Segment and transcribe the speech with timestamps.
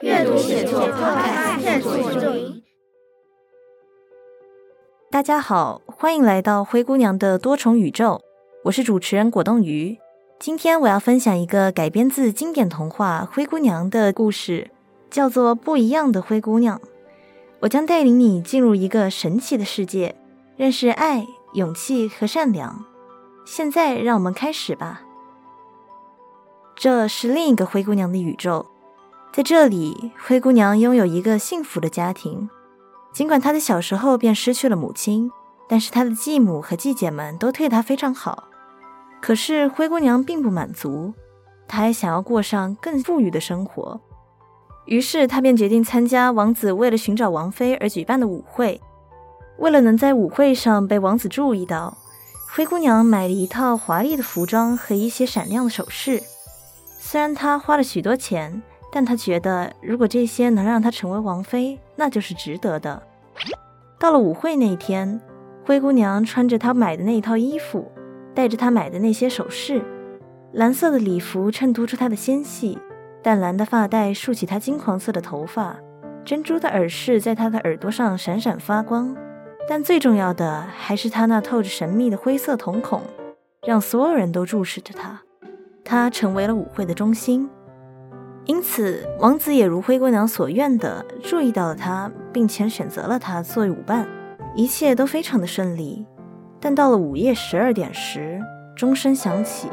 [0.00, 2.62] 阅读写作快感探索宇宙营。
[5.10, 8.20] 大家好，欢迎来到灰姑娘的多重宇宙，
[8.64, 9.98] 我是主持人果冻鱼。
[10.40, 14.70] 今天我要分享一个改编自经典童话《灰姑娘》的故事，
[15.10, 16.78] 叫做《不一样的灰姑娘》。
[17.60, 20.16] 我将带领你进入一个神奇的世界，
[20.56, 22.84] 认识爱、勇气和善良。
[23.46, 25.02] 现在，让我们开始吧。
[26.76, 28.64] 这是另一个灰姑娘的宇宙，
[29.38, 32.50] 在这里，灰姑娘拥有一个幸福的家庭。
[33.12, 35.30] 尽管她在小时候便失去了母亲，
[35.68, 38.48] 但是她的继母和继姐们都对她非常好。
[39.22, 41.14] 可是灰姑娘并不满足，
[41.68, 44.00] 她还想要过上更富裕的生活。
[44.86, 48.80] 于是她便决定参加王子为了寻找王妃而举办的舞会。
[49.58, 51.96] 为了能在舞会上被王子注意到，
[52.52, 56.20] 灰姑娘买了一套华丽的服装和一些闪亮的首饰。
[56.98, 63.02] 虽然她花了许多钱，但她觉得如果这些能让她成为王妃，那就是值得的。
[63.98, 65.20] 到了舞会那天，
[65.64, 67.90] 灰姑娘穿着她买的那套衣服，
[68.34, 69.82] 戴着她买的那些首饰，
[70.52, 72.78] 蓝色的礼服衬托出她的纤细，
[73.22, 75.76] 淡蓝的发带竖起她金黄色的头发，
[76.24, 79.16] 珍珠的耳饰在她的耳朵上闪闪发光。
[79.68, 83.02] 但最重要的还是她那透着神秘的灰色瞳孔，
[83.66, 85.20] 让所有人都注视着她。
[85.84, 87.50] 她成为了舞会的中心，
[88.48, 94.08] 因此王子也如灰姑娘所愿的注意到了她，并且选择了她作为舞伴。
[94.56, 96.06] 一切都非常的顺利。
[96.58, 98.40] 但到了午夜十二点时，
[98.74, 99.68] 钟声响起，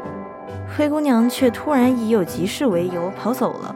[0.76, 3.74] 灰姑娘却突然以有急事为由跑走了。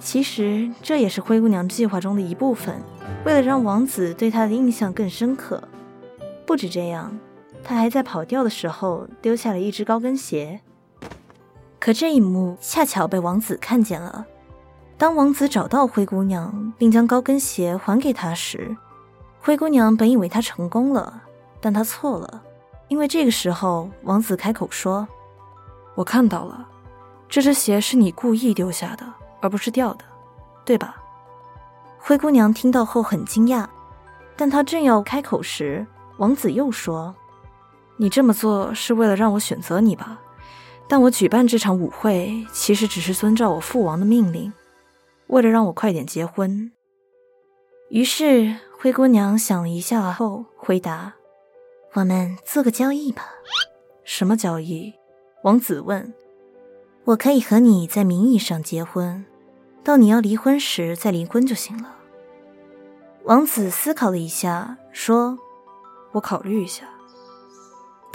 [0.00, 2.74] 其实这也是灰姑娘计划中的一部分，
[3.26, 5.62] 为了让王子对她的印象更深刻。
[6.46, 7.16] 不止这样，
[7.62, 10.60] 她还在跑掉的时候丢下了一只高跟鞋。
[11.86, 14.26] 可这一幕恰巧被王子看见了。
[14.98, 18.76] 当王子找到灰姑娘，并将高跟鞋还给她时，
[19.38, 21.22] 灰姑娘本以为他成功了，
[21.60, 22.42] 但她错了，
[22.88, 25.06] 因为这个时候王子开口说
[25.94, 26.66] ：“我看到了，
[27.28, 29.06] 这只鞋是你故意丢下的，
[29.40, 30.04] 而不是掉的，
[30.64, 30.96] 对吧？”
[32.02, 33.64] 灰姑娘听到后很惊讶，
[34.36, 35.86] 但她正要开口时，
[36.16, 37.14] 王子又说
[37.96, 40.18] ：“你这么做是为了让我选择你吧？”
[40.88, 44.52] 但我举办这场舞会，其实只是遵照我父王的命令，
[45.26, 46.70] 为了让我快点结婚。
[47.88, 51.14] 于是灰姑娘想了一下后回答
[51.94, 53.28] ：“我们做个交易吧。
[54.04, 54.94] ”“什么交易？”
[55.42, 56.14] 王子问。
[57.04, 59.24] “我可以和你在名义上结婚，
[59.84, 61.96] 到你要离婚时再离婚就行了。”
[63.24, 65.36] 王子思考了一下，说
[66.12, 66.88] ：“我考虑一下。”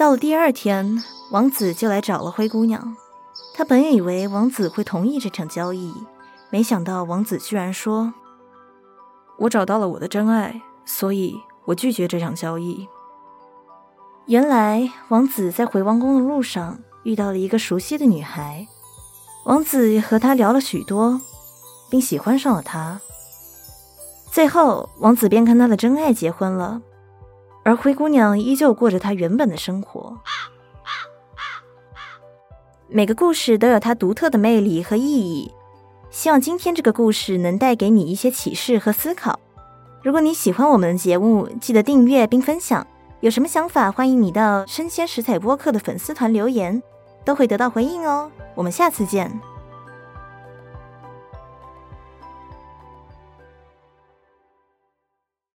[0.01, 1.03] 到了第二天。
[1.29, 2.97] 王子就来找了灰姑娘，
[3.53, 5.93] 他本以为王子会同意这场交易，
[6.49, 8.11] 没想到王子居然说
[9.37, 12.87] ：“我找到了我的真爱，所以我拒绝这场交易。”
[14.25, 18.67] 原来王子在回王宫的路上遇到了一个熟悉的女孩，
[19.45, 21.21] 王子和她聊了许多，
[21.91, 22.99] 并喜欢上了她。
[24.31, 26.81] 最后，王子便跟他的真爱结婚了，
[27.63, 30.17] 而灰姑娘依旧过着她原本的生活。
[32.87, 35.51] 每个故事都有它独特的魅力和意义。
[36.09, 39.39] 希望今天这个故事能带给你一些启示和思考。
[40.03, 42.85] 如果你喜欢我们的节目，记得订阅并分享。
[43.21, 46.81] 有什么想法，欢迎你到生鲜食材播客的粉丝团留言，
[47.23, 48.29] 都会得到回应哦。
[48.55, 49.31] 我们下次见。